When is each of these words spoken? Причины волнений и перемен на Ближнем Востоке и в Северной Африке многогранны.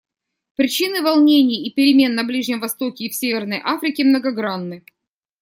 Причины 0.55 1.03
волнений 1.03 1.63
и 1.63 1.71
перемен 1.71 2.15
на 2.15 2.23
Ближнем 2.23 2.59
Востоке 2.59 3.05
и 3.05 3.09
в 3.11 3.15
Северной 3.15 3.61
Африке 3.63 4.03
многогранны. 4.03 4.83